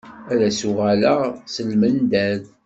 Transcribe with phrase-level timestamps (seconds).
[0.31, 1.21] Ad as-uɣalaɣ
[1.53, 2.41] s lmendad.